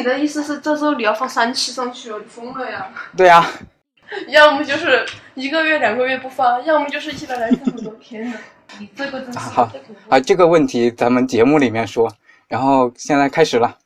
[0.00, 2.18] 你的意思是这周你要放三期上去哦？
[2.18, 2.90] 你疯了呀！
[3.14, 3.46] 对呀、
[4.28, 8.38] 要么就是一个月、两个月不发，要么就是一来来这么多天的。
[8.78, 9.70] 你这个真是好
[10.08, 12.10] 啊，这个问题咱们节目里面说。
[12.48, 13.76] 然后现在开始了，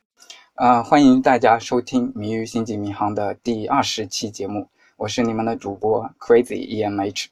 [0.53, 7.25] 啊、欢迎大家收听《谜语星际迷航》的第二十期节目，我是你们的主播 Crazy EMH。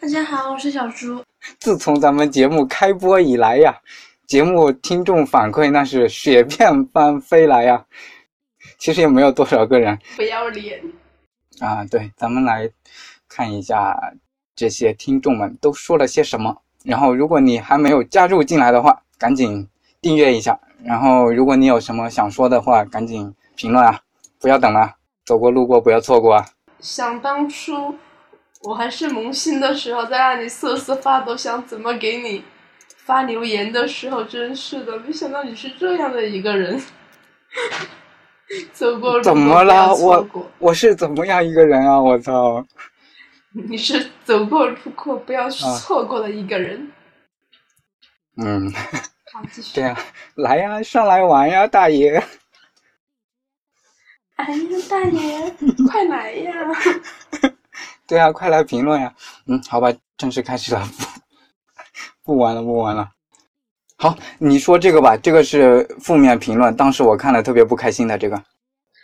[0.00, 1.24] 大家好，我是小猪。
[1.58, 3.80] 自从咱们节目开播以来呀，
[4.26, 7.84] 节目听众反馈那是雪片般飞来呀。
[8.78, 10.80] 其实也没有多少个人不要脸！
[11.60, 11.84] 啊。
[11.84, 12.70] 对，咱们来
[13.28, 13.96] 看一下
[14.56, 16.62] 这些听众们都说了些什么。
[16.84, 19.68] 然后，如果你还没有加入进来的话，赶紧
[20.00, 20.58] 订阅一下。
[20.82, 24.00] 然后，如果你有什么想说的话，赶紧评论啊，
[24.40, 26.46] 不要等了，走过路过不要错过啊。
[26.80, 27.94] 想当初
[28.62, 32.44] 我还是萌新的时候，在那里瑟瑟发抖，想怎么给你
[33.04, 36.82] 发留言的时候，真是的，没想到你是这样的一个人。
[38.72, 39.94] 走过怎么了？
[39.94, 42.00] 我我是怎么样一个人啊？
[42.00, 42.64] 我操！
[43.52, 46.90] 你是走过路过不要错过的一个人。
[48.36, 48.72] 嗯，
[49.32, 49.72] 好，继续。
[49.76, 49.96] 这样
[50.34, 52.22] 来呀，上来玩呀，大爷。
[54.36, 55.54] 哎呀，大爷，
[55.88, 56.52] 快来呀！
[58.06, 59.14] 对啊，快来评论呀！
[59.46, 60.86] 嗯，好吧，正式开始了，
[62.24, 63.10] 不不玩了，不玩了。
[63.98, 68.42] 好，你说这个吧，这个是负面评论，当时我看了特别不开心的这个。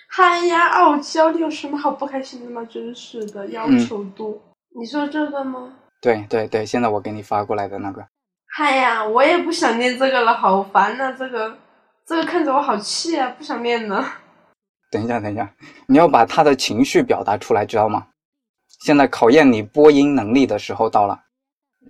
[0.09, 2.67] 嗨呀，傲娇，你有什么好不开心的吗？
[2.69, 4.37] 真是的，要嗯求多。
[4.75, 5.73] 你说这个吗？
[6.01, 8.05] 对对对，现在我给你发过来的那个。
[8.57, 11.57] 嗨呀，我也不想念这个了，好烦呐、这个，
[12.07, 14.05] 这个看着我好气啊，不想念了。
[14.91, 15.49] 等一下，等一下，
[15.87, 18.07] 你要把他的情绪表达出来，知道吗？
[18.81, 21.21] 现在考验你播音能力的时候到了。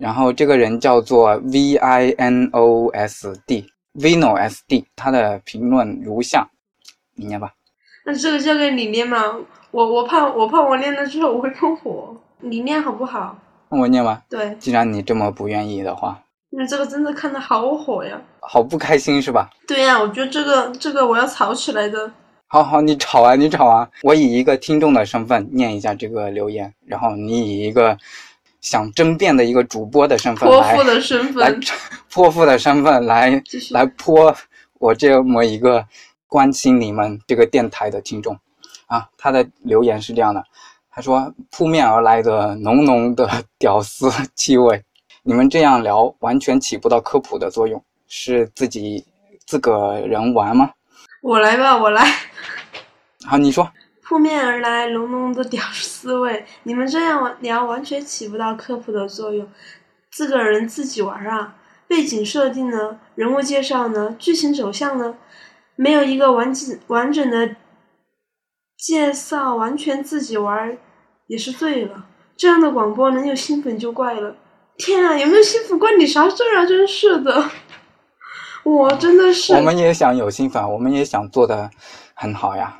[0.01, 6.49] 然后这个人叫做 V I N O S D，Vino S D，他的评论如下，
[7.13, 7.53] 你念吧。
[8.03, 9.21] 那这个交给你念嘛，
[9.69, 13.37] 我我怕我怕我念了之后我会喷火，你念好不好？
[13.69, 14.23] 那我念吧。
[14.27, 16.19] 对，既然你这么不愿意的话，
[16.49, 18.19] 那这个真的看的好火呀。
[18.39, 19.51] 好不开心是吧？
[19.67, 22.11] 对呀、我觉得这个这个我要吵起来的。
[22.47, 23.87] 好好，你吵啊，你吵啊！
[24.01, 27.97] 我以一个听众的身份念一下这个留言，然后你以一个
[28.61, 31.61] 想争辩的一个主播的身份来泼妇的身来份，
[32.09, 33.41] 泼妇的身份来
[33.71, 34.33] 来泼
[34.79, 35.85] 我这么一个
[36.27, 38.37] 关心你们这个电台的听众
[38.87, 39.07] 啊。
[39.17, 40.43] 他的留言是这样的，
[40.91, 43.27] 他说扑面而来的浓浓的
[43.57, 44.83] 屌丝气味，
[45.23, 49.03] 你们这样聊完全起不到科普的作用，是自己
[49.45, 50.71] 自个人玩吗？
[51.21, 52.05] 我来吧，我来。
[53.25, 53.69] 好，你说。
[54.11, 59.47] 扑面而来浓浓的屌丝味，你们这样玩聊完全起不到科普的作用，
[60.11, 61.55] 自个人自己玩啊。
[61.87, 65.15] 背景设定呢，人物介绍呢，剧情走向呢，
[65.77, 67.55] 没有一个完整完整的
[68.77, 70.77] 介绍，完全自己玩
[71.27, 72.07] 也是醉了。
[72.35, 74.35] 这样的广播能有新粉就怪了。
[74.77, 76.65] 天啊，有没有新粉关你啥事儿啊？
[76.65, 77.49] 真是的，
[78.65, 79.53] 我真的是。
[79.53, 81.71] 我们也想有新粉，我们也想做的
[82.13, 82.77] 很好呀，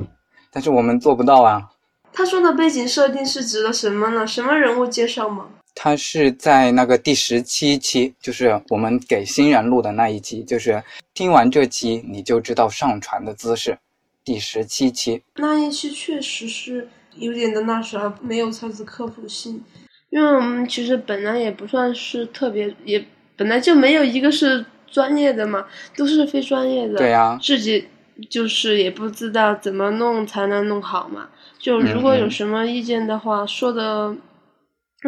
[0.51, 1.71] 但是我们做不到啊。
[2.13, 4.27] 他说的背景设定是指的什么呢？
[4.27, 5.47] 什么人物介绍吗？
[5.73, 13.77] 他是在那个第十七期，就是我们给新人录的那一期，就是听完这期你就知道上传的姿势。
[14.25, 19.63] 第十七期，那一期确实是有点的那啥，没有啥子科普性，
[20.09, 23.03] 因为我们其实本来也不算是特别，也
[23.37, 26.97] 本来就没有一个是专业的嘛，都是非专业的。
[26.97, 27.87] 对呀自己
[28.29, 31.27] 就是也不知道怎么弄才能弄好嘛。
[31.59, 34.15] 就如果有什么意见的话，说的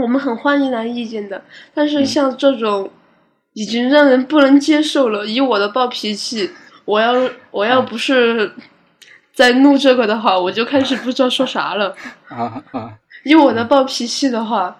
[0.01, 1.43] 我们很欢迎来意见的。
[1.73, 2.89] 但嗯是像这种
[3.53, 6.51] 已经让人不能接受了，以我的暴脾气，
[6.85, 7.13] 我要
[7.51, 8.51] 我要不是
[9.33, 11.95] 在录这个的话，我就开始不知道说啥了。
[12.29, 12.93] 啊啊，
[13.25, 14.79] 以我的暴脾气的话，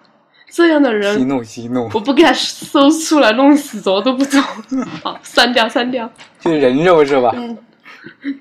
[0.52, 4.40] 这样的息人怒息怒，我不给他搜出来弄死走都不走。
[5.04, 6.08] 好，删掉删掉。
[6.40, 7.32] 就是人肉是吧？
[7.36, 7.58] 嗯，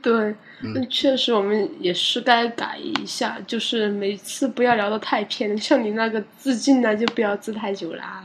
[0.03, 0.35] 对，
[0.75, 8.25] 那确实我们也是该改一下，就是每次不要聊得太偏，像你那个自尽呢就不要自太久啦，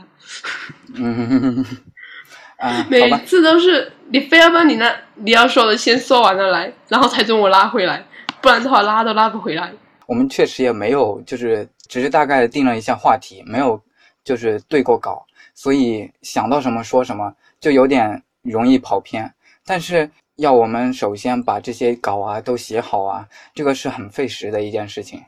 [0.94, 1.64] 嗯，
[2.58, 8.04] 啊，每吧，次都是你非要把你那你要说的先说完了来，然后才准我拉回来，
[8.40, 9.72] 不然的话拉都拉不回来。
[10.06, 13.80] 我们确实也没有，就是只是大概定了一下话题，没有
[14.24, 15.24] 就是对过稿，
[15.54, 19.32] 所以想到什么说什么，就有点容易跑偏。
[19.64, 25.20] 但是要我们首先把这些稿啊都写好啊，这个是很费时的一件事情。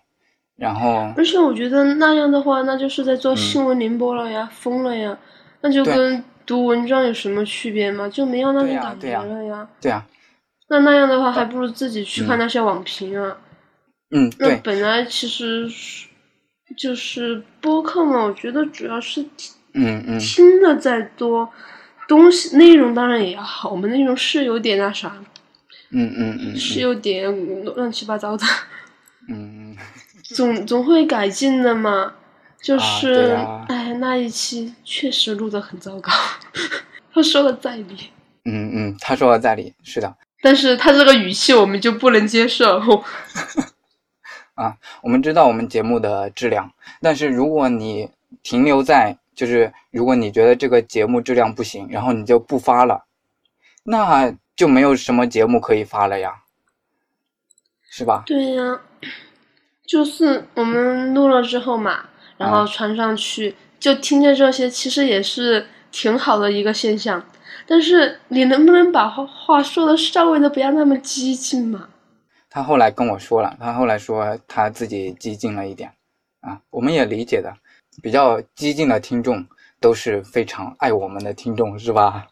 [0.57, 5.19] 然后，而且我觉得那样的话，那就是在做新闻联播了呀，疯了呀，
[5.63, 8.09] 那就跟读文章有什么区别吗？
[8.09, 9.69] 就没有那种感觉了呀。
[9.81, 10.07] 对啊，
[10.69, 13.39] 那那样的话，还不如自己去看那些网评啊。
[14.11, 16.09] 嗯，那，本来其实是
[16.77, 21.49] 就是播客嘛，我觉得主要是听嗯嗯听的再多，
[22.11, 25.15] 东西内容当然也要好，我们内容是有点那啥，
[25.91, 27.25] 嗯嗯嗯是有点
[27.65, 28.45] 乱七八糟的，
[29.29, 29.77] 嗯嗯，
[30.35, 32.15] 总总会改进的嘛。
[32.61, 36.13] 就啊是，哎，那一期确实录的很糟糕，
[37.15, 38.11] 他说的在理，
[38.45, 40.15] 嗯嗯，他说的在理，是的。
[40.43, 42.79] 但是他这个语气我们就不能接受。
[44.55, 48.11] 啊我们知道我们节目的质量，但是如果你
[48.43, 53.07] 停留在就是如果你觉得这个节目质量不行，然后你就不发了，
[53.85, 56.43] 那就没有什么节目可以发了呀，
[57.89, 58.25] 是吧？
[58.27, 58.83] 对呀、
[59.87, 67.25] 就是我们录了之后嘛，然后啊传上去，就听见这些，其实也是挺好的一个现象。
[67.67, 71.89] 但是你能不能把话话说的稍微的不要那么激进嘛？
[72.51, 75.91] 他后来跟我说了，他后来说他自己激进了一点
[76.41, 77.57] 啊，我们也理解的，
[78.03, 79.47] 比较激进的听众
[79.81, 82.27] 都是非常爱我们的听众，是吧？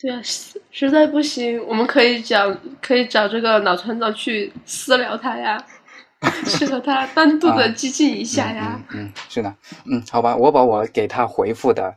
[0.00, 5.64] 对啊，实实在不行，我们可以找可以找这个老船长去私聊他呀，
[6.46, 8.80] 去和他单独的啊激进一下呀。
[8.90, 9.54] 嗯嗯，嗯，是的，
[9.84, 11.94] 嗯，好吧，我把我给他回复的，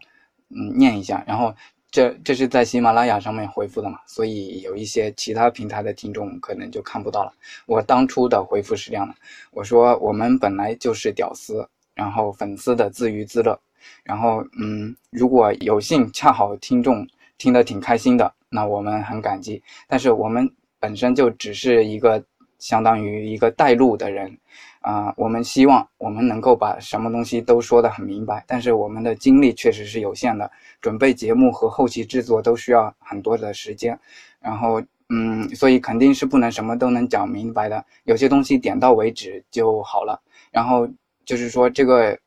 [0.50, 1.52] 嗯，念一下，然后
[1.90, 7.34] 这这是在喜马拉雅上面回复的嘛，所以有一些其他平台的听众可能就看不到了。
[7.66, 9.16] 我当初的回复是这样的，
[9.50, 13.60] 我说我们本来就是屌丝，然后粉丝的自娱自乐，
[14.04, 17.08] 然后嗯，如果有幸恰好听众
[17.38, 20.48] 听得挺开心的，那我们很感激，但是我们
[20.80, 22.24] 本身就只是一个
[22.60, 24.38] 相当于一个带路的人。
[24.82, 34.00] 啊、我们希望我们能够把什么东西都说得很明白，但是我们的精力确实是有限的，准备节目和后期制作都需要很多的时间，
[34.40, 40.22] 然后嗯，所以肯定是不能什么都能讲明白的，有些东西点到为止就好了。
[40.52, 40.88] 然后
[41.26, 42.18] 就是说，这个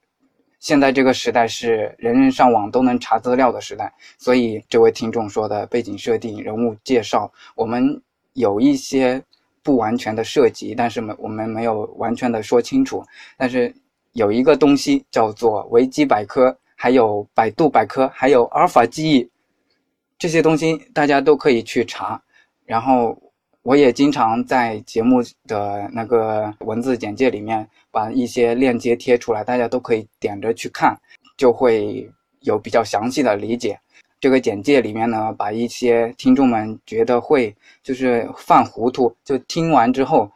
[0.60, 8.02] 现在这个时代是人人上网都能查资料的时代，所以这位听众说的背景设定、人物介绍，我们
[8.32, 9.22] 有一些
[9.62, 13.04] 不完全的涉及，但是没我们没有完全的说清楚。
[13.36, 13.72] 但是
[14.12, 19.30] 有一个东西叫做维基百科，还有百度百科，还有阿尔法记忆，
[20.18, 22.20] 这些东西大家都可以去查。
[22.64, 23.16] 然后
[23.68, 30.98] 我也经常在节目的那个文字简介里面把一些链接贴出来，大家都可以点着去看，
[31.36, 32.10] 就会
[32.40, 33.78] 有比较详细的理解。
[34.20, 40.30] 这个简介里面呢，把一些听众们觉得会就是犯糊涂，就听完之后，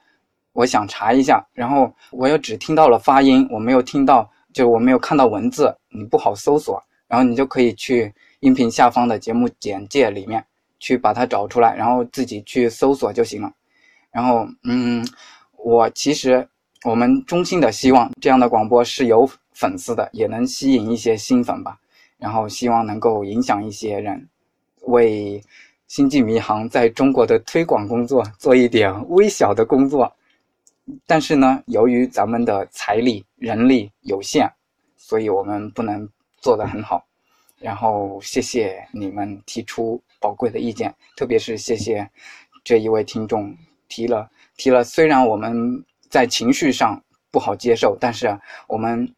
[0.52, 10.44] 我想查一下，然后我又只听到了发音，我没有听到，就我没有看到文字，你不好搜索，然后你就可以去音频下方的节目简介里面
[10.82, 13.48] 去把它找出来，然后自己去搜索就行了。
[14.10, 15.06] 然后，嗯，
[15.56, 16.46] 我其实
[16.84, 21.78] 我们衷心的希望这样的广播是有粉丝的，也能吸引一些新粉吧。
[22.18, 24.28] 然后希望能够影响一些人，
[24.82, 25.40] 为
[25.86, 30.12] 《星际迷航》在中国的推广工作做一点微小的工作。
[31.06, 34.52] 但是呢，由于咱们的财力、人力有限，
[34.96, 36.08] 所以我们不能
[36.38, 37.04] 做得很好。
[37.60, 42.08] 然后谢谢你们提出宝贵的意见，特别是谢谢
[42.64, 43.54] 这一位听众
[43.88, 48.38] 提了提了，虽然我们在情绪上不好接受，但是
[48.68, 49.12] 我们。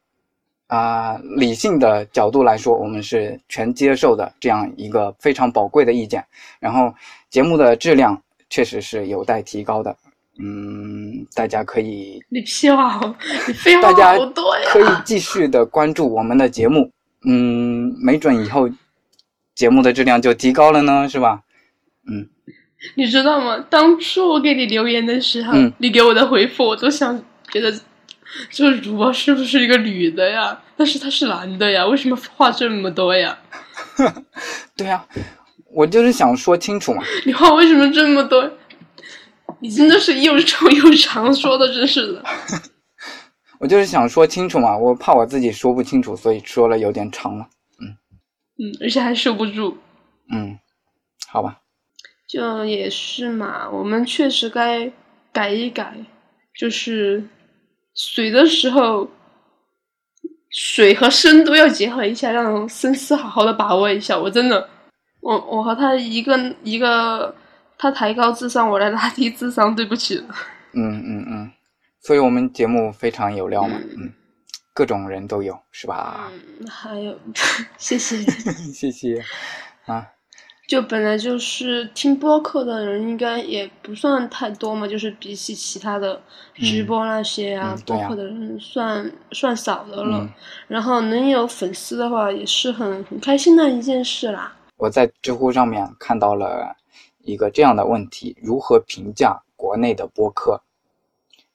[0.66, 6.24] 啊、理性的角度来说，我们是全接受的这样一个非常宝贵的意见。
[6.58, 6.92] 然后
[7.30, 9.94] 节目的质量确实是有待提高的，
[10.40, 12.98] 嗯，大家可以 你屁话，
[13.46, 14.64] 你废话大家好多呀！
[14.72, 16.90] 可以继续的关注我们的节目，
[17.24, 18.68] 嗯，没准以后
[19.54, 21.42] 节目的质量就提高了呢，是吧？
[22.06, 22.28] 嗯，
[22.96, 23.58] 你知道吗？
[23.70, 27.72] 当初我给你留言的时候，嗯你给我的回复，我都想觉得
[28.50, 30.60] 这个主播是不是一个女的呀？
[30.76, 33.38] 但是他是男的呀，为什么话这么多呀？
[34.76, 35.06] 对呀、
[35.72, 37.02] 我就是想说清楚嘛。
[37.24, 38.50] 你话为什么这么多？
[39.60, 42.24] 你真的是又臭又长，说的真是的。
[43.60, 47.46] 我就是想说清楚嘛，我怕我自己说不清楚，所以说了有点长了。
[48.58, 49.78] 嗯，而且还收不住。
[50.32, 50.58] 嗯，
[51.28, 51.60] 好吧，
[52.28, 54.90] 就也是嘛，我们确实该
[55.32, 55.94] 改一改，
[56.56, 57.24] 就是
[57.94, 59.08] 水的时候，
[60.50, 64.18] 水和深度要结合一下，让深思好好的把握一下。
[64.18, 64.68] 我真的，
[65.20, 67.34] 我我和他一个一个，
[67.76, 70.22] 他抬高智商，我来拉低智商，对不起。
[70.72, 71.52] 嗯嗯嗯，
[72.00, 74.12] 所以我们节目非常有料嘛，嗯，
[74.74, 76.30] 各种人都有，是吧？
[76.60, 77.16] 嗯，还有，
[77.78, 78.16] 谢谢。
[78.74, 79.24] 谢谢
[79.86, 80.06] 啊，
[80.66, 86.20] 就本来就是听播客的人，应该也不算太多嘛，就是比起其他的
[86.54, 90.18] 直播那些啊，播客的人算算少的了。
[90.18, 90.28] 嗯
[90.66, 94.56] 然后能有粉丝的话，也是很很开心的一件事啦。
[94.76, 96.74] 我在知乎上面看到了
[97.18, 100.60] 一个这样的问题：如何评价国内的播客？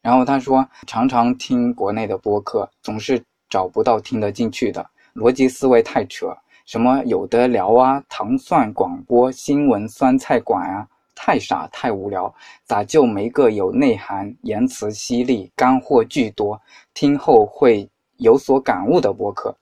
[0.02, 16.60] 然后他说，常常听国内的播客，总是找不到听得进去的，逻辑思维太扯，什么有的聊啊，糖蒜广播、新闻酸菜馆啊，太傻太无聊，咋就没个有内涵、言辞犀利、干货巨多，
[16.94, 19.54] 听后会有所感悟的播客？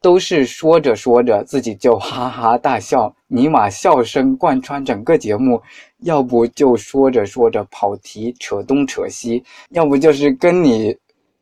[0.00, 5.60] 都是说着说着自己就哈哈大笑，尼玛笑声贯穿整个节目，
[5.98, 10.96] 要不就说着说着跑题扯东扯西，要不就是跟你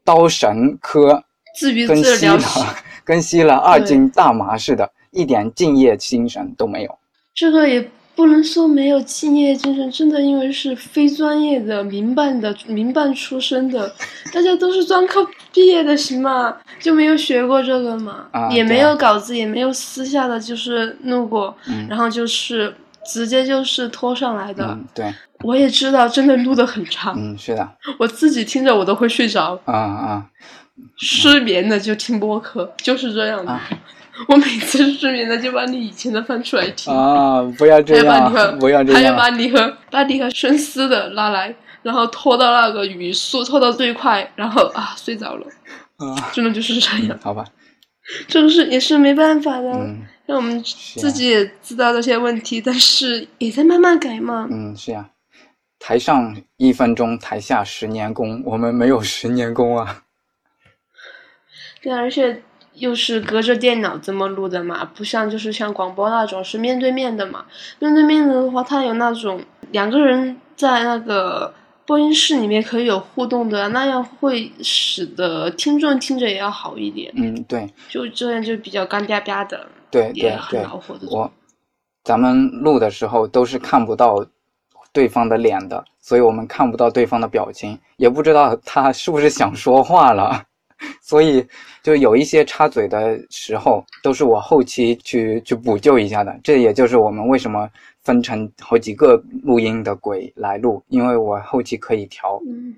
[0.04, 1.22] 刀神磕
[1.54, 6.98] 自娱跟吸了自乐聊跟吸了二斤大麻似的，一点敬业精神都没有。
[7.34, 13.94] 这个也不能说没有敬业精神，真的因为是非专业的民办的民办出身的，
[14.32, 16.56] 大家都是专科毕业的，行吗？
[16.80, 22.74] 就没有学过这个嘛，啊也没有稿子，也没有私下的就是录过，嗯然后就是
[23.06, 24.64] 直接就是拖上来的。
[24.64, 27.68] 嗯，对，我也知道，真的录的很长，嗯，是的，
[27.98, 30.26] 我自己听着我都会睡着，啊啊
[30.96, 33.52] 失眠的就听播客，就是这样的。
[33.52, 33.60] 啊
[34.28, 36.92] 我每次失眠了就把你以前的翻出来听。
[36.92, 37.42] 啊！
[37.58, 39.38] 不要这样，不要这样还要把样。
[39.38, 45.46] 你和把你和深思的拉来，然后拖到那个语速拖到最快，然后啊睡着了，
[45.96, 47.18] 啊，真的就是这样。
[47.22, 47.44] 好吧，
[48.26, 54.48] 这个是也是没办法的，嗯让我们自己也知道这些问题，但是也在慢慢改嘛。
[54.50, 55.10] 嗯，是呀。
[55.78, 60.02] 台上一分钟，台下十年功，我们没有十年功啊。
[61.80, 62.42] 对，而且
[62.76, 67.44] 又是隔着电脑这么录的嘛，不像就是像广播那种是面对面的嘛。
[67.78, 69.40] 面对面的话，它有那种
[69.70, 71.52] 两个人在那个
[71.86, 77.12] 播音室里面可以有互动的，那样会使得听众听着也要好一点。
[77.16, 81.08] 嗯，对就这样就比较干巴巴的，对也对对，很恼火的。
[81.10, 81.30] 我
[82.04, 84.24] 咱们录的时候都是看不到
[84.92, 90.42] 对方的脸的，所以我们看不到对方的表情，也不知道他是不是想说话了。
[91.00, 91.46] 所以
[91.82, 96.38] 就有一些插嘴的时候，都是我后期去去补救一下的。
[96.42, 97.68] 这也就是我们为什么
[98.02, 102.40] 分成好几个录音的轨来录，因为我后期可以调。
[102.46, 102.74] 嗯，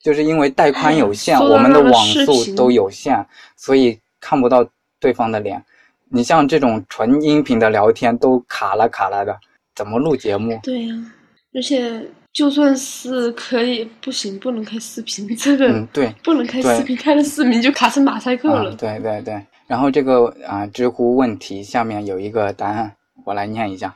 [0.00, 3.24] 就是因为带宽有限，我们的网速都有限，
[3.56, 4.66] 所以看不到
[4.98, 5.62] 对方的脸。
[6.12, 9.38] 你像这种纯音频的聊天都卡了卡了的，
[9.76, 10.58] 怎么录节目？
[10.62, 10.94] 对呀、
[11.54, 19.44] 而且就算是可以，不行，不能开视频，这个、嗯，对，不能开对视频，开了视频就卡成马赛克啊了。，对对对。
[19.66, 22.94] 然后这个啊，知乎问题下面有一个答案，
[23.24, 23.94] 我来念一下。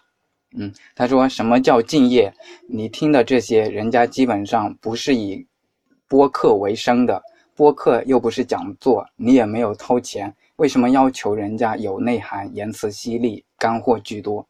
[0.56, 2.32] 嗯，他说什么叫敬业？
[2.68, 5.46] 你听的这些，人家基本上不是以
[6.08, 7.20] 播客为生的，
[7.56, 14.46] 播客又不是讲座，你也没有掏钱，为什么要求人家有内涵、言辞犀利、干货居多？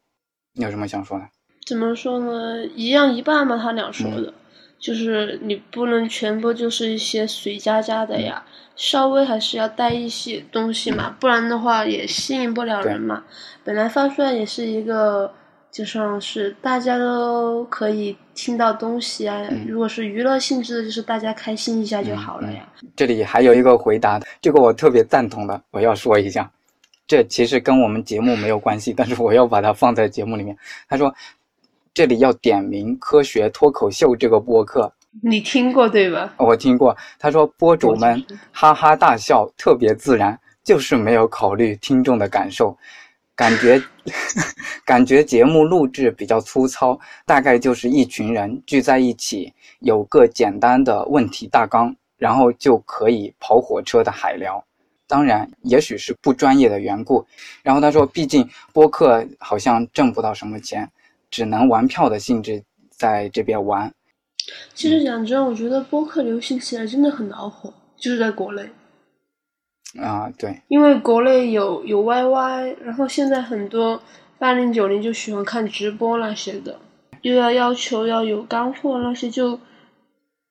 [0.53, 1.25] 你有什么想说的？
[1.65, 2.65] 怎么说呢？
[2.75, 4.33] 一样一半吧，他俩说嗯的，
[4.79, 13.23] 就是你不能全部就是一些水加加的呀，嗯稍微还是要带一些东西嘛，不然的话也吸引不了人嘛。
[13.63, 15.33] 本来发出来也是一个，
[15.71, 19.41] 就像是大家都可以听到东西啊。
[19.49, 22.67] 嗯如果是娱乐性质的，就是大家开心一下就好了呀。
[22.97, 26.51] 这里还有一个回答，这个我特别赞同的，我要说一下。
[27.07, 30.57] 这其实跟我们节目没有关系，但是我要把它放在节目里面。
[30.89, 31.13] 他说，
[31.95, 36.33] 这里要点名《科学脱口秀》这个播客，你听过对吧？
[36.37, 36.95] 我听过。
[37.17, 38.21] 他说，播主们
[38.51, 42.77] 哈哈大笑，特别自然，就是没有考虑听众的感受，
[43.33, 43.81] 感觉
[44.83, 54.61] 感觉节目录制比较粗糙，大概就是一群人聚在一起，有个简单的问题大纲，然后就可以跑火车的海聊。
[55.07, 57.25] 当然，也许是不专业的缘故。
[57.63, 60.91] 然后他说，毕竟播客好像挣不到什么钱，
[61.29, 63.93] 只能玩票的性质在这边玩。
[64.73, 68.69] 其实讲真，我觉得播客流行起来真的很恼火，就是在国内。
[69.99, 74.01] 啊，对，因为国内有有 YY，然后现在很多
[74.37, 76.77] 八零九零就喜欢看直播那些的，
[77.21, 79.59] 又要要求要有干货那些就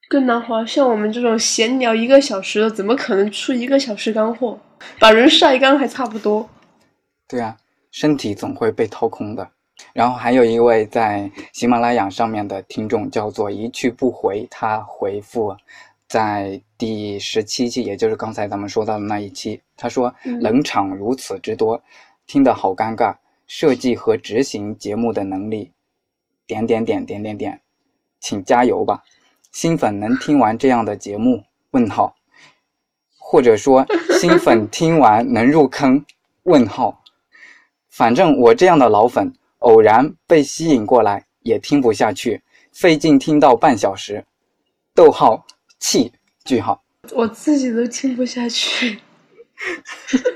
[0.09, 0.65] 更难活。
[0.65, 4.59] 像我们这种闲聊一个小时的，怎么可能出一个小时干货？
[4.99, 6.49] 把人晒干还差不多。
[7.29, 7.57] 对啊，
[7.91, 9.51] 身体总会被掏空的。
[9.93, 15.57] 然后还有一位在喜马拉雅上面的听众叫做一去不回，他回复
[16.09, 21.83] 在第十七期，也就是刚才咱们说到的那一期，他说嗯冷场如此之多，
[22.27, 23.17] 听得好尴尬。
[23.47, 25.71] 设计和执行节目的能力，
[26.47, 27.61] 点点点点点点，
[28.19, 29.05] 请加油吧！
[29.53, 31.45] 新粉能听完这样的节目？
[31.73, 32.17] 问号，
[33.19, 33.85] 或者说
[34.19, 36.03] 新粉听完能入坑？
[36.45, 37.03] 问号，
[37.91, 39.31] 反正我这样的老粉，
[39.65, 42.43] 偶然被吸引过来也听不下去，
[42.73, 44.25] 费劲听到半小时。
[44.95, 45.45] 逗号，
[45.81, 46.13] 气
[46.45, 46.83] 句号。
[47.13, 48.99] 我自己都听不下去，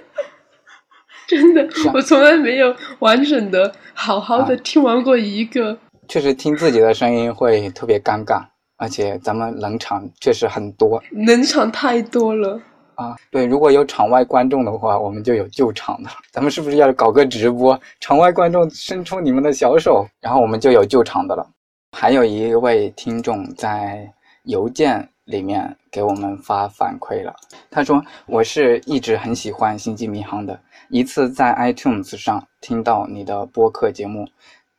[1.28, 5.78] 真的，我从来没有完整的、好好的听完过一个。
[6.08, 8.42] 确实，听自己的声音会特别尴尬，
[8.76, 12.61] 而且咱们冷场确实很多，冷场太多了
[12.98, 13.16] 啊。
[13.30, 16.10] 对，如果有场外观众的话，我们就有救场的。
[16.30, 17.80] 咱们是不是要搞个直播？
[17.98, 21.46] 场外观众伸出你们的小手，然后我们就有救场的了。
[21.92, 24.06] 还有一位听众在
[24.42, 25.08] 邮件。
[25.28, 27.36] 里面给我们发反馈了，
[27.70, 34.26] 他说：“我是一直很喜欢《星际迷航》的，一次在 iTunes 上听到你的播客节目，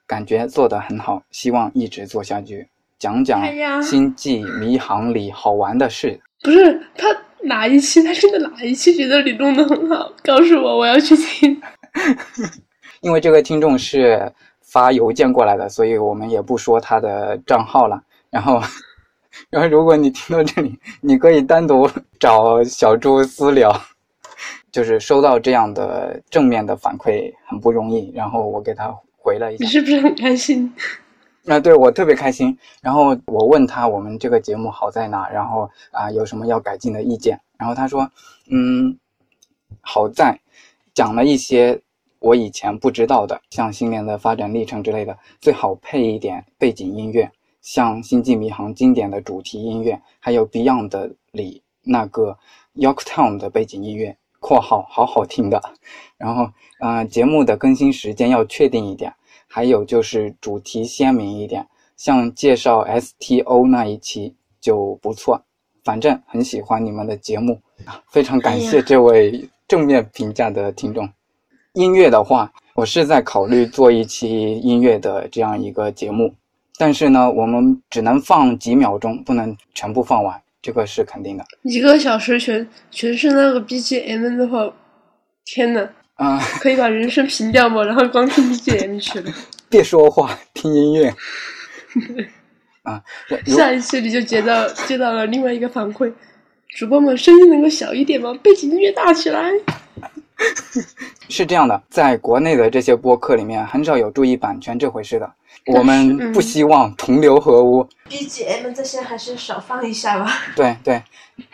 [0.08, 3.44] 感觉做得很好，希望一直做下去，讲讲
[3.84, 8.04] 《星际迷航》里好玩的事。”不是他哪一期？
[8.04, 10.12] 他是哪一期觉得你弄得很好？
[10.24, 11.62] 告诉我，我要去听。
[13.02, 14.32] 因为这个听众是
[14.62, 18.02] 发邮件过来的，所以我们也不说他的账号了。
[18.30, 18.62] 然后。
[19.52, 23.80] 然后，如果你听到这里，你可以单独找小猪私聊。
[24.72, 29.64] 就是收到这样的正面的反馈很不容易，然后我给他回了一下。
[29.64, 30.72] 你是不是很开心？
[31.50, 32.56] 啊，对我特别开心。
[32.82, 37.40] 然后我问他我们这个节目好在哪，然后啊有什么要改进的意见。
[37.58, 38.10] 然后他说，
[38.50, 38.98] 嗯，
[39.82, 40.40] 好在
[40.94, 41.82] 讲了一些
[42.20, 47.32] 我以前不知道的，像新年的发展历程之类的，最好配一点背景音乐。
[47.62, 52.38] 像《星际迷航》经典的主题音乐，还有 Beyond 里那个
[52.76, 55.62] Yorktown 的背景音乐（括号好好听的）。
[56.18, 59.14] 然后，呃，节目的更新时间要确定一点，
[59.50, 65.44] 还有就是主题鲜明一点，像介绍 STO 那一期就不错。
[65.84, 71.10] 反正很喜欢你们的节目啊，非常感谢这位正面评价的听众。
[71.74, 76.34] 音乐的话，我是在考虑做一期音乐的这样一个节目。
[76.78, 81.44] 但是呢，我们只能放几秒钟，不能全部放完，这个是肯定的。
[81.64, 84.72] 一个小时全全是那个 BGM 的话，
[85.44, 87.82] 天呐，啊，可以把人声平掉吗？
[87.84, 89.32] 然后光听 BGM 去了。
[89.70, 91.16] 别说话，听音乐。
[92.84, 93.02] 啊，
[93.46, 96.12] 下一次你就接到接到了另外一个反馈，
[96.76, 98.38] 主播们声音能够小一点吗？
[98.44, 99.50] 背景音乐大起来。
[101.30, 105.32] 是这样的，在国内的这些播客里面，很少有注意版权这回事的。
[105.68, 110.32] 我们不希望同流合污，BGM 这些还是少放一下吧。
[110.56, 111.02] 对对，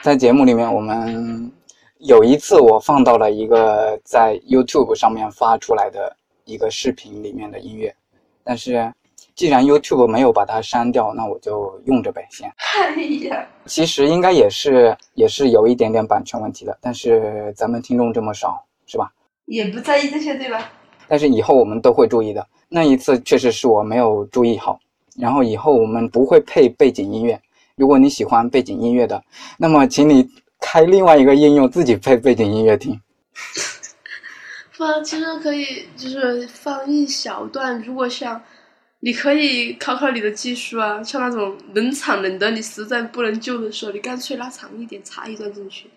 [0.01, 1.51] 在节目里面，我们
[2.05, 6.15] 有一次我放到了一个在 YouTube 上面发出来的
[6.45, 7.93] 一个视频里面的音乐，
[8.43, 8.93] 但是
[9.33, 12.47] 既然 YouTube 没有把它删掉，那我就用着呗，先。
[12.77, 19.11] 哎呀，其实应该也是也是有一点点版权问题的，但是咱们听众这么少，是吧？
[19.45, 20.71] 也不在意这些，对吧？
[21.07, 22.47] 但是以后我们都会注意的。
[22.69, 24.79] 那一次确实是我没有注意好，
[25.17, 27.39] 然后以后我们不会配背景音乐。
[27.75, 29.21] 如果你喜欢背景音乐的，
[29.57, 30.29] 那么请你
[30.65, 32.99] 开另外一个应用自己配背景音乐听。
[34.71, 37.79] 放其实可以，就是放一小段。
[37.83, 38.41] 如果像
[39.01, 45.87] 你可以考考你的技术啊，像那种冷场冷的，你实在不能救的时候，你干脆拉长一点，插一段进去。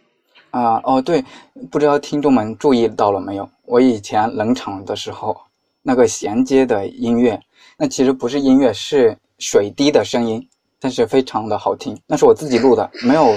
[0.50, 1.24] 啊哦对，
[1.70, 3.48] 不知道听众们注意到了没有？
[3.64, 5.34] 我以前冷场的时候。
[5.80, 7.40] 那个衔接的音乐，
[7.78, 10.46] 那其实不是音乐，是水滴的声音，
[10.78, 11.98] 但是非常的好听。
[12.06, 13.34] 那是我自己录的，没有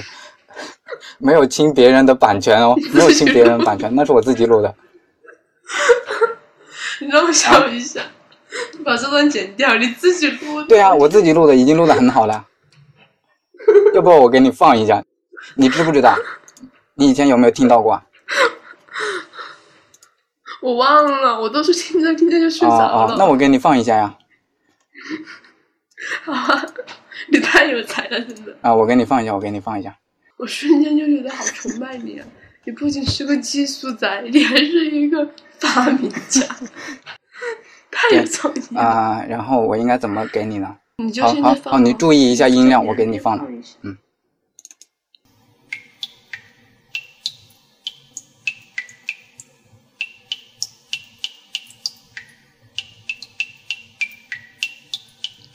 [1.19, 4.73] 没有侵别人的版权哦， 没有侵别人版权，那是我自己录的。
[6.99, 8.01] 你让我想一下，
[8.85, 10.61] 把这段剪掉，你自己录。
[10.63, 12.45] 对啊，我自己录的，已经录的很好了。
[13.93, 15.03] 要不我给你放一下，
[15.55, 16.15] 你知不知道？
[16.95, 18.01] 你以前有没有听到过？
[20.61, 23.15] 我忘了，我都是听着听着就睡着了。
[23.17, 24.15] 那我给你放一下呀。
[26.25, 26.65] 啊，
[27.31, 28.55] 你太有才了，真的。
[28.61, 29.95] 啊，我给你放一下，我给你放一下。
[30.41, 32.27] 我瞬间就觉得好崇拜你啊！
[32.63, 36.43] 你不仅是个技术宅，你还是一个发明家，
[37.91, 38.81] 太有创意了。
[38.81, 40.75] 啊，然后我应该怎么给你呢？
[40.97, 43.45] 你就好好好，你注意一下音量，我给你放了。
[43.83, 43.95] 嗯。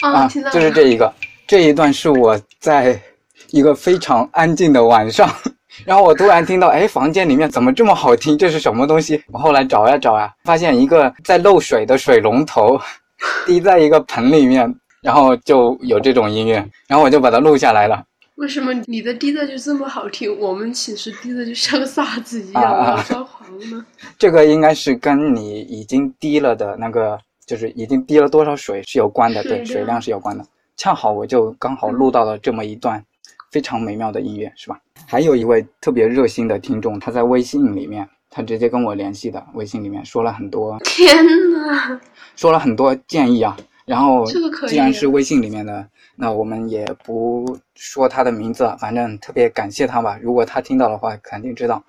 [0.00, 1.12] 啊，就是这一个，
[1.44, 3.02] 这一段是我在
[3.50, 5.28] 一个非常安静的晚上
[5.84, 8.36] 然后我突然听到，哎，房间里面怎么这么好听？
[8.38, 9.22] 这是什么东西？
[9.32, 12.78] 我后来找呀找呀，发现一个在漏水的水龙头
[13.46, 16.54] 滴在一个盆里面，然后就有这种音乐，
[16.88, 18.02] 然后我就把它录下来了。
[18.36, 23.84] 为什么你的滴的就这么好听，我们寝室滴的就像个傻子一样，啊啊我要抓狂呢？
[24.18, 30.44] 这个应该是跟你已经滴了的那个，就是已经滴了多少水是有关的，对，水量水量是有关的。
[30.76, 33.02] 恰好我就刚好录到了这么一段
[33.50, 34.80] 非常美妙的音乐，是吧？
[35.06, 42.00] 还有一位特别热心的听众，他在微信里面，他直接跟我联系的，微信里面说了很多，天呐，
[42.34, 43.56] 说了很多建议啊。
[43.84, 44.26] 然后
[44.66, 50.18] 既然是微信里面的，那我们也不说他的名字了，反正特别感谢他吧。
[50.20, 51.80] 如果他听到的话，肯定知道。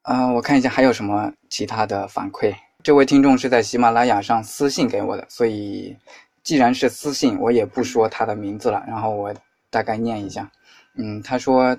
[0.00, 2.54] 啊、我看一下还有什么其他的反馈。
[2.82, 5.94] 这位听众是在喜马拉雅上私信给我的，所以
[6.42, 8.82] 既然是私信，我也不说他的名字了。
[8.86, 9.34] 然后我
[9.68, 10.50] 大概念一下。
[10.96, 11.76] 嗯，他说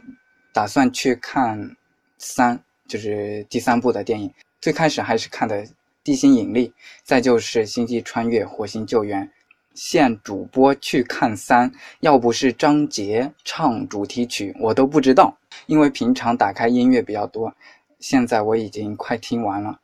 [0.53, 1.75] 打算去看
[2.17, 4.31] 三，就是第三部的电影。
[4.61, 5.63] 最开始还是看的
[6.03, 6.69] 《地心引力》，
[7.03, 9.25] 再就是《星际穿越》《火星救援》。
[9.73, 15.37] 现主播去看三，要不是张杰唱主题曲，我都不知道。
[15.67, 17.53] 因为平常打开音乐比较多，
[17.99, 19.79] 现在我已经快听完了。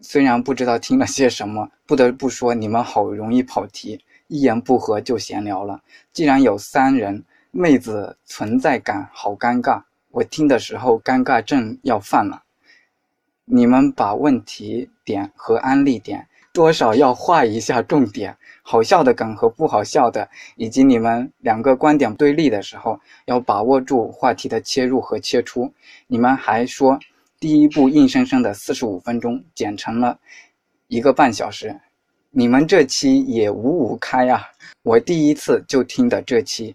[0.00, 5.80] 虽然不知道听了些什么，不得不说你们好容易跑题，一言不合就闲聊了。
[6.12, 12.44] 既然有三人，妹子存在感好尴尬，我听的时候尴尬症要犯了。
[13.44, 25.70] 你们把问题点和安利点多少要画一下重点，好笑的梗和不好笑的，以及你们两个观点对立的时候，要把握住话题的切入和切出。
[26.06, 26.98] 你们还说
[27.38, 30.18] 第一部硬生生的四十五分钟剪成了
[30.88, 31.78] 一个半小时，
[32.30, 34.42] 你们这期也五五开啊！
[34.82, 36.74] 我第一次就听的这期，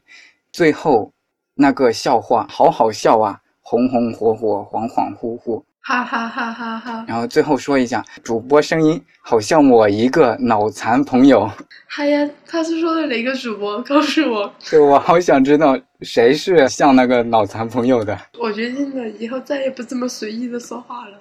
[0.57, 1.13] 最后
[1.53, 5.63] 那个笑话好好笑啊，红红火火，恍恍惚惚。
[5.81, 7.05] 哈哈哈哈哈！
[7.07, 11.47] 然后最后说一下，主播声音好像我一个脑残朋友，
[11.85, 13.79] 嗨呀，他是说的哪个主播？
[13.83, 18.19] 告诉我，对我好想知道谁是像那个脑残朋友的。
[18.39, 21.19] 我决定了，以后再也不这么随意的说话了。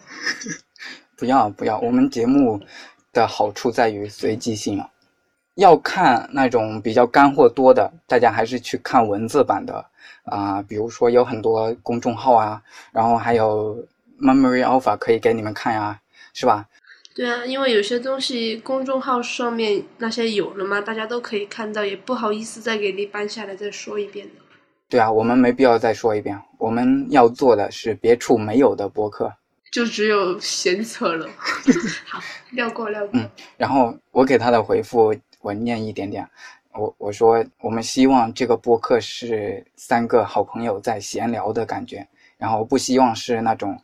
[1.19, 2.59] 不要不要，我们节目
[3.13, 4.89] 的好处在于随机性啊。
[5.57, 9.85] 要看那种比较干货多的，大家还是去看文字版的
[10.25, 12.61] 啊、比如说有很多公众号啊，
[12.93, 13.77] 然后还有
[14.21, 16.01] Memory Alpha 可以给你们看呀，
[16.35, 16.67] 是吧？
[17.15, 24.33] 对啊，因为有些东西公众号上面那些有了嘛，大家都可以看到，也不好意思再给你搬下来再说一遍的。
[24.89, 29.33] 对啊，我们没必要再说一遍，我们要做的是别处没有的博客。
[29.73, 31.29] 就只有闲扯了。
[32.07, 33.11] 好，撂过撂过。
[33.15, 36.29] 嗯然后我给他的回复，我念一点点。
[36.73, 43.75] 我我说，我们希望这个播客是三个好朋友在闲聊的感觉，然后不希望是那种，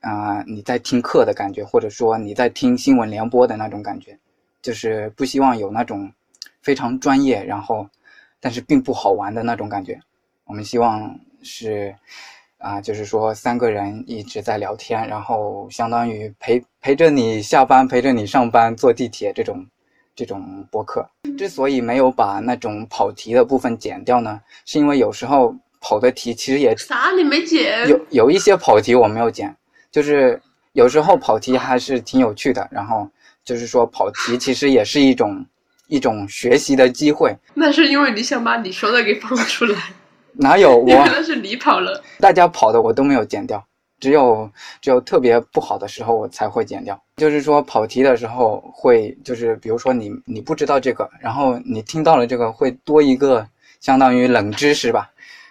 [0.00, 4.18] 啊、你在听课的感觉，或者说你在听新闻联播的那种感觉，
[4.62, 6.10] 就是不希望有那种
[6.62, 7.86] 非常专业，然后
[8.40, 10.00] 但是并不好玩的那种感觉。
[10.44, 11.94] 我们希望是
[12.56, 19.66] 啊、就是说三个人一直在聊天，然后相当于陪陪着你下班，陪着你上班，坐地铁这种
[20.20, 21.08] 这种播客。
[21.38, 27.10] 之所以没有把那种跑题的部分剪掉呢，是因为有时候跑的题其实也啥？
[27.16, 27.88] 你没剪？
[27.88, 29.56] 有有一些跑题我没有剪，
[29.90, 30.38] 就是
[30.72, 32.68] 有时候跑题还是挺有趣的。
[32.70, 33.08] 然后
[33.42, 35.42] 就是说跑题其实也是一种
[35.86, 37.34] 一种学习的机会。
[37.54, 39.78] 那是因为你想把你说的给放出来，
[40.34, 42.04] 哪有我因为那是你跑了。
[42.18, 43.64] 大家跑的我都没有剪掉，
[43.98, 44.50] 只有
[44.82, 47.00] 只有特别不好的时候我才会剪掉。
[47.20, 53.46] 就是说跑题的时候会，就是比如说你你不知道这个，然后你听到了这个会多一个
[53.78, 55.10] 相当于冷知识吧，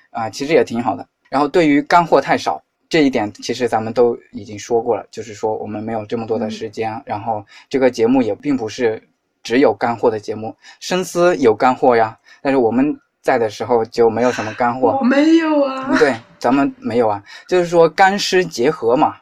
[0.10, 1.08] 啊，其实也挺好的。
[1.30, 9.00] 然后对于干货太少这一点，其实咱们都已经说过了，就是说我们没有这么多的时间，然后这个节目也并不是
[9.44, 14.98] 只有干货的节目，深思有干货呀，但是我们在的时候就没有什么干货。
[15.00, 15.96] 我没有啊。
[16.00, 19.18] 对，咱们没有啊，就是说干湿结合嘛。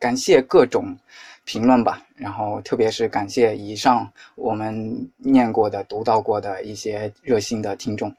[0.00, 0.96] 感谢各种
[1.48, 8.14] 评论吧，然后特别是感谢以上我们念过的、读到过的一些热心的听众。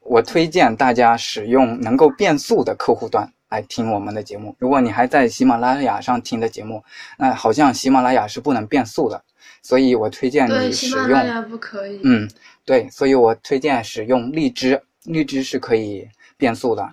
[0.00, 4.56] 我推荐大家使用能够变速的客户端来听我们的节目。
[4.58, 6.82] 如果你还在喜马拉雅上听的节目，
[7.16, 9.22] 那好像喜马拉雅是不能变速的，
[9.62, 12.00] 所以我推荐，你喜使用马拉雅不可以。
[12.02, 12.28] 嗯，
[12.64, 16.92] 对，所以我推荐使用荔枝，荔枝是可以变速的。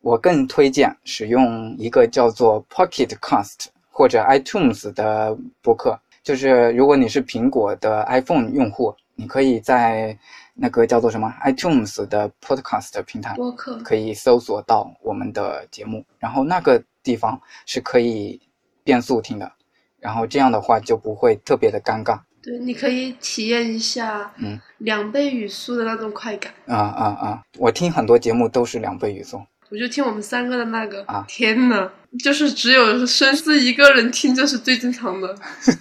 [0.00, 3.66] 我更推荐使用一个叫做 Pocket Cast
[3.98, 10.16] 或者 iTunes 的播客，就是如果你是苹果的 iPhone 用户，你可以在
[10.54, 18.40] 那个叫做什么 iTunes 的 Podcast 平台播客可以搜索到我们的节目，然后那个地方是可以
[18.84, 19.50] 变速听的，
[19.98, 22.20] 然后这样的话就不会特别的尴尬。
[22.40, 26.52] 对，你可以体验一下，嗯，两倍语速的那种快感。
[26.66, 27.42] 啊啊啊！
[27.58, 29.42] 我听很多节目都是两倍语速。
[29.70, 31.90] 我就听我们三个的那个啊， 天呐，
[32.22, 35.34] 就是只有深思一个人听，这是最正常的。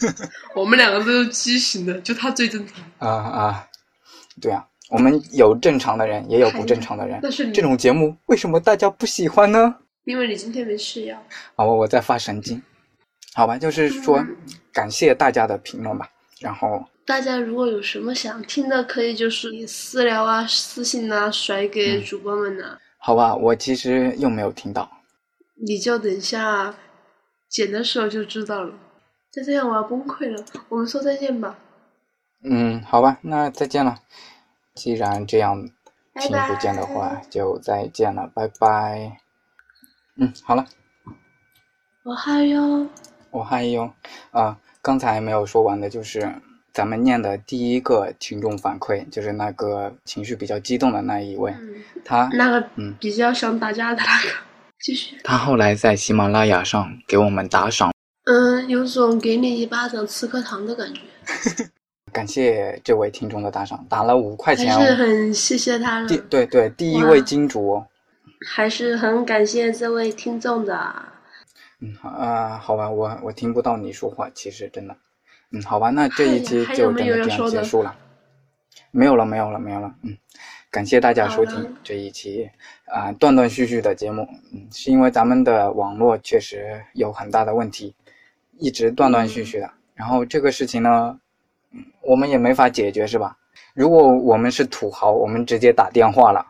[0.55, 2.83] 我们两个都是畸形的，就他最正常。
[2.99, 3.67] 啊啊，
[4.41, 7.19] 对啊，我们有正常的人，也有不正常的人。
[7.21, 9.75] 但是这种节目为什么大家不喜欢呢？
[10.05, 11.17] 因为你今天没吃药。
[11.55, 12.61] 好吧，我在发神经。
[13.33, 14.25] 好吧，就是说，
[14.73, 16.09] 感谢大家的评论吧。
[16.39, 22.77] 然后大家如果有什么想听的，可以就是私聊啊、私信啊，甩给主播们呢。
[22.97, 24.89] 好吧，我其实又没有听到，
[25.55, 26.75] 你就等一下
[27.49, 28.73] 剪的时候就知道了。
[29.31, 31.57] 再这样我要崩溃了，我们说再见吧。
[32.43, 33.99] 嗯，好吧，那再见了。
[34.75, 35.69] 既然这样
[36.19, 39.19] 听不见的话，就再见了，拜拜。
[40.15, 40.65] 嗯，好了。
[42.03, 42.87] 我还有，
[43.31, 43.91] 我还有
[44.31, 46.41] 啊，刚才没有说完的就是
[46.77, 51.51] 咱们念的第一个听众反馈，就是那个情绪比较激动的那一位。
[52.05, 54.29] 他那个嗯比较想打架的那个，
[54.79, 55.17] 继续。
[55.23, 57.91] 他后来在喜马拉雅上给我们打赏，
[58.25, 61.01] 嗯，有种给你一巴掌吃颗糖的感觉。
[62.13, 66.07] 感谢这位听众的打赏，打了五块钱，还是很谢谢他了。
[66.07, 67.83] 第对对，第一位金主，
[68.47, 70.77] 还是很感谢这位听众的。
[71.81, 74.95] 嗯好啊，好吧，我我听不到你说话，其实真的。
[75.51, 77.95] 嗯，好吧，那这一期就真的这样结束了。
[78.91, 79.93] 没有了，没有了，没有了。
[80.03, 80.17] 嗯。
[80.69, 82.47] 感谢大家收听这一期
[82.85, 87.95] 啊断断续续的节目，嗯，是因为咱们的网络确实有很大的问题，
[88.57, 89.71] 一直断断续续的。
[89.95, 91.17] 然后这个事情呢，
[91.71, 93.37] 嗯，我们也没法解决，是吧？
[93.73, 96.45] 如果我们是土豪，我们直接打电话了，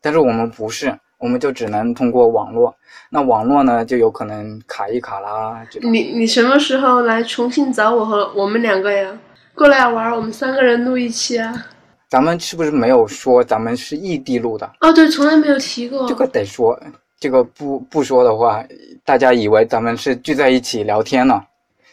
[0.00, 2.74] 但是我们不是，我们就只能通过网络。
[3.08, 5.64] 那网络呢，就有可能卡一卡啦。
[5.80, 9.16] 你你什么时候来重庆找我和我们两个呀？
[9.54, 11.54] 过来玩，我们三个人录一期啊。
[12.08, 14.68] 咱们是不是没有说咱们是异地录的？
[14.80, 16.08] 哦，对，从来没有提过。
[16.08, 16.78] 这个得说，
[17.20, 18.64] 这个不不说的话，
[19.04, 21.40] 大家以为咱们是聚在一起聊天呢。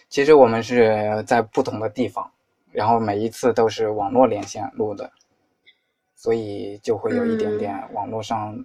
[0.10, 2.28] 其实我们是在不同的地方，
[2.72, 5.08] 然后每一次都是网络连线录的，
[6.15, 8.58] 所以就会有一点点网络上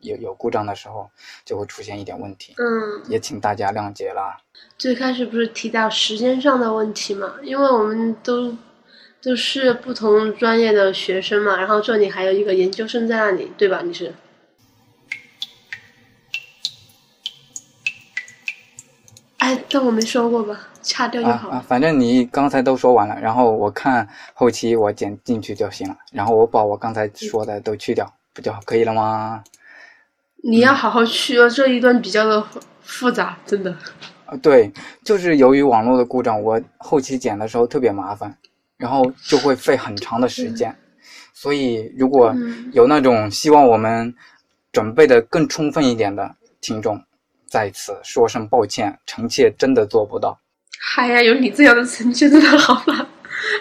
[0.00, 1.10] 有有故障的时候，
[1.44, 2.54] 就会出现一点问题。
[2.58, 4.38] 嗯，也请大家谅解啦。
[4.76, 7.34] 最开始不是提到时间上的问题嘛？
[7.42, 8.56] 因为我们都。
[9.22, 13.82] 都是不同专业的学生嘛，然后这里还有一个研究生在那里，对吧？
[13.84, 14.14] 你是？
[19.36, 21.56] 哎，当我没说过吧，掐掉就好了。
[21.56, 29.44] 啊，反正你刚才都说完了，然后我看后期我剪进去就行了，然后我把我刚才说的都去掉，不就可以了吗？
[30.44, 32.44] 你要好好去哦，这一段比较的
[32.82, 33.76] 复杂，真的。
[34.26, 34.72] 啊，对，
[35.04, 38.36] 就是由于网络的故障，我后期剪的时候特别麻烦。
[38.78, 40.74] 然后就会费很长的时间，
[41.34, 42.34] 所以如果
[42.72, 44.14] 有那种希望我们
[44.72, 46.98] 准备的更充分一点的听众，
[47.46, 50.40] 在此说声抱歉，臣妾真的做不到。
[50.80, 53.06] 嗨呀，有你这样的臣妾真的好辣，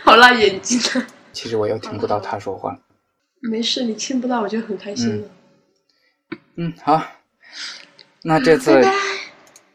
[0.05, 1.05] 好辣眼睛啊！
[1.33, 2.79] 其实我又听不到他说话。
[3.41, 5.27] 没事，你听不到我就很开心了。
[5.27, 5.29] 嗯，
[6.81, 7.01] 好，
[8.23, 8.81] 那这次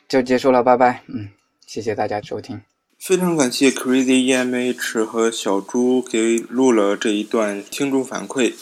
[0.07, 1.03] 就结束了，拜拜。
[1.07, 1.31] 嗯，
[1.67, 2.61] 谢谢大家收听。
[2.99, 8.55] 非常感谢 Crazy EMH 和小猪给录了这一段听众反馈，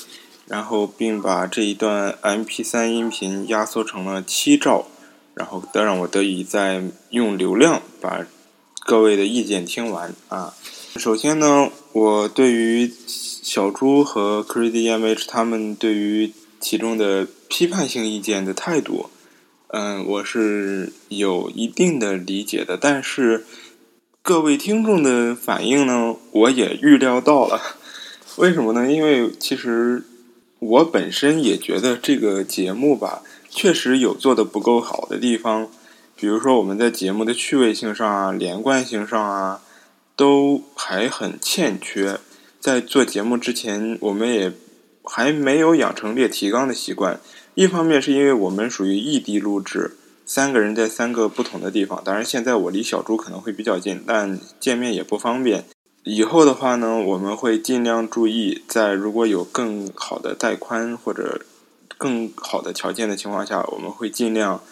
[0.46, 4.86] 然后并把这一段 MP3 音频压缩成了七兆，
[5.34, 8.26] 然后得让我得以在用流量把
[8.84, 10.54] 各位的意见听完啊。
[10.96, 19.10] 首先呢，我对于小猪和 Crazy EMH 他们对于其中的批判性意见的态度，
[19.66, 23.44] 嗯，我是有一定的理解的，但是。
[24.24, 27.60] 各位听众的反应呢，我也预料到了。
[28.38, 28.88] 为什么呢？
[28.88, 30.04] 因为其实
[30.60, 35.68] 我本身也觉得这个节目吧，确实有做的不够好的地方。
[36.14, 39.60] 比如说我们在节目的趣味性上啊、连贯性上啊，
[40.14, 42.20] 都还很欠缺。
[42.60, 44.52] 在做节目之前，我们也
[45.02, 47.18] 还没有养成列提纲的习惯。
[47.54, 49.96] 一方面是因为我们属于异地录制。
[50.24, 55.64] 三个人在三个不同的地方，当然现在我离小猪可能会比较近，但见面也不方便。
[56.04, 61.44] 以后的话呢，我们会尽量注意，在如果有更好的带宽或者
[61.98, 64.62] 更好的条件的情况下，我们会尽量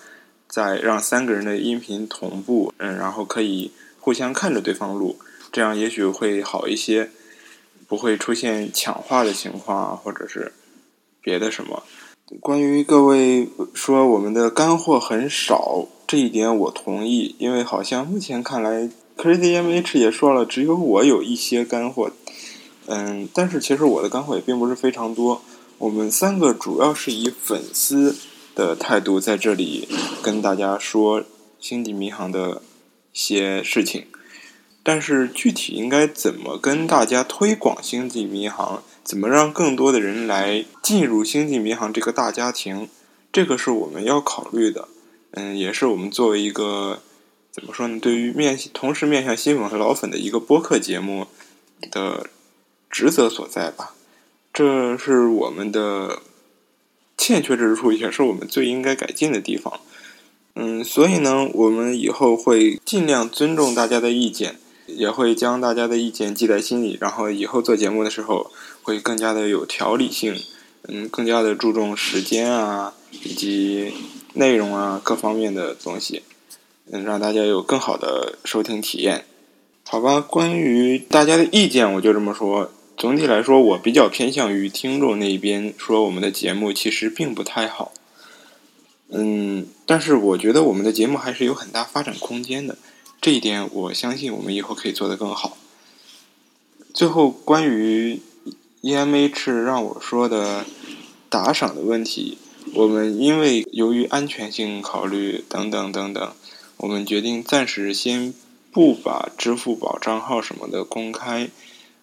[0.48, 5.18] 在让三个人的音频同步，嗯，然后可以互相看着对方录，
[5.52, 7.10] 这样也许会好一些，
[7.86, 10.52] 不会出现抢话的情况啊，或者是
[11.20, 11.82] 别的什么。
[12.38, 22.12] 关于各位说我们的干货很少这一点我同意，因为好像目前看来，Crazy M H 也说了，只有我有一些干货。
[22.86, 25.42] 嗯，但是其实我的干货也并不是非常多。
[25.78, 28.16] 我们三个主要是以粉丝
[28.54, 29.88] 的态度在这里
[30.22, 31.20] 跟大家说
[31.58, 32.62] 《星际迷航》的
[33.12, 34.06] 一些事情，
[34.84, 42.88] 但是具体应该怎么跟大家推广《星际迷航》，怎么让更多的人来进入《星际迷航》这个大家庭，
[43.32, 44.88] 这个是我们要考虑的。
[45.32, 47.02] 嗯，也是我们作为一个
[47.50, 47.98] 怎么说呢？
[48.00, 51.26] 对于面同时面向新粉和老粉的一个播客节目
[51.90, 52.28] 的。
[52.92, 53.94] 职责所在吧，
[54.52, 56.22] 这是我们的
[57.16, 59.78] 欠缺之处，也是我们最应该改进的地方。
[60.56, 64.58] 嗯，所以呢，我们以后会尽量尊重大家的意见，
[64.96, 68.50] 也会将大家的意见记在心里，然后以后做节目的时候
[68.82, 70.34] 会更加的有条理性，
[70.88, 73.92] 嗯，更加的注重时间啊，以及
[74.34, 76.22] 内容啊各方面的东西，
[76.90, 79.24] 嗯，让大家有更好的收听体验。
[79.84, 82.70] 好吧，关于大家的意见，我就这么说。
[82.96, 87.92] 总体来说，我比较偏向于听众那一边，说我们的节目其实并不太好。
[89.08, 92.76] 嗯，但是我觉得我们的节目还是有很大发展空间的，
[93.20, 95.58] 这一点我相信我们以后可以做得更好。
[96.94, 98.20] 最后，关于
[98.80, 100.64] E M H 让我说的
[101.28, 102.38] 打赏的问题，
[102.74, 106.32] 我们因为由于安全性考虑等等等等，
[106.78, 108.32] 我们决定暂时先
[108.72, 111.50] 不把支付宝账号什么的公开。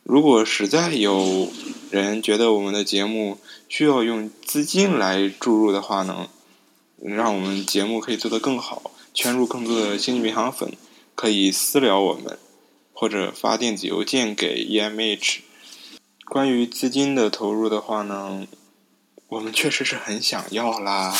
[0.04, 1.52] 如果实在有
[1.90, 6.30] 人觉得我们的节目需要用资金来注入的话呢，
[7.02, 10.72] 让我们节目可以做得更好，圈入更多的星际迷航粉，
[11.18, 12.38] 可以私聊我们，
[12.94, 15.40] 或者发电子邮件给 EMH。
[16.26, 18.46] 关于资金的投入的话呢，
[19.28, 21.18] 我们确实是很想要啦。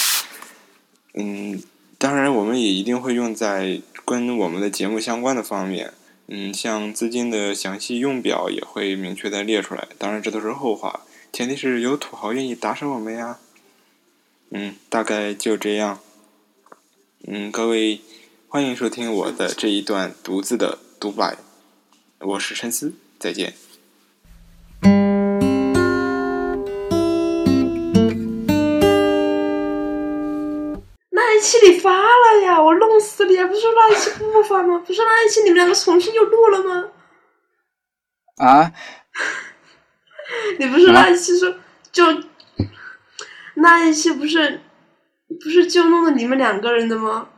[1.16, 1.64] 嗯，
[1.98, 5.96] 当然我们也一定会用在跟我们的节目相关的方面。
[6.28, 11.02] 嗯，像资金的详细用表也会明确的列出来，当然这都是后话，
[11.34, 13.40] 前提是有土豪愿意打赏我们呀。
[14.52, 16.00] 嗯，大概就这样。
[17.26, 18.00] 嗯，各位
[18.58, 21.38] 欢迎收听我的这一段独自的独白，
[22.22, 23.54] 我是深思，再见。
[31.12, 33.36] 那一期你发了呀，我弄死你！
[33.46, 34.84] 不是说那一期不发吗？
[34.88, 36.90] 不是那一期你们两个重新又录了吗？
[38.38, 38.74] 啊？
[40.58, 41.54] 你不是那一期说
[41.92, 42.04] 就
[43.54, 44.62] 那一期不是
[45.30, 47.30] 不是就弄了你们两个人的吗？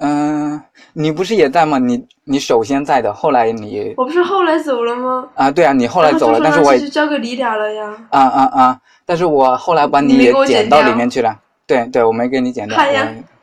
[0.00, 1.78] 嗯，你不是也在吗？
[1.78, 5.28] 你你首先在的，后来你我不是后来走了吗？
[5.34, 8.06] 啊，对啊，你后来走了，但是我就交给你俩了呀。
[8.10, 8.80] 啊啊啊！
[9.04, 11.36] 但是我后来把你也剪到里面去了。
[11.66, 12.78] 对对，我没给你剪掉。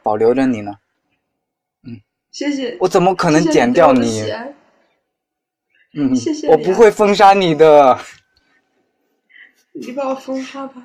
[0.02, 0.72] 保留着你呢，
[1.84, 2.00] 嗯，
[2.32, 2.78] 谢谢。
[2.80, 4.24] 我怎么可能剪掉你？
[5.98, 6.48] 嗯，谢谢。
[6.48, 7.98] 我不会封杀你的。
[9.74, 10.76] 你把我封杀吧。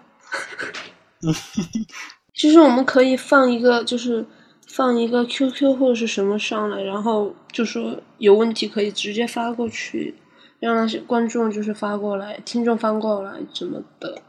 [2.35, 4.27] 其实我们可以放一个，就是
[4.75, 10.15] 放一个 QQ 或者是什么上来，然后就说有问题可以直接发过去，
[10.61, 14.23] 让那些观众就是发过来，听众发过来怎么的，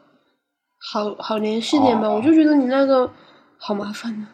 [0.91, 2.10] 好好联系点吧。
[2.10, 3.12] 我就觉得你那个
[3.58, 4.27] 好麻烦呢。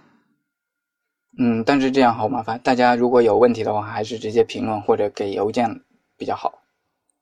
[1.39, 2.60] 嗯，但是这样好麻烦。
[2.63, 5.70] 大家如果有问题的话，还是直接评论或者给邮件
[6.17, 6.63] 比较好。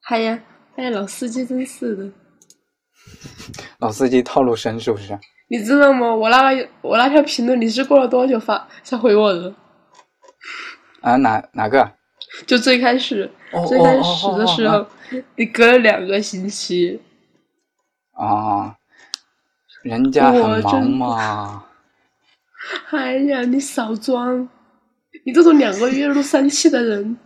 [0.00, 0.42] 嗨呀，
[0.76, 2.10] 哎，老司机真是的。
[3.78, 5.18] 老司机套路深是不是？
[5.48, 6.14] 你知道吗？
[6.14, 9.54] 我那个我那条评论你是过了多久发才回我的？
[11.02, 11.92] 啊，哪哪个？
[12.46, 13.30] 就最开始，
[13.68, 14.86] 最开始的时候，
[15.36, 17.00] 你隔了两个星期。
[18.12, 18.76] 啊，
[19.82, 21.64] 人家很忙嘛。
[22.90, 24.48] 哎呀，你少装！
[25.24, 27.16] 你这种两个月录三期的人，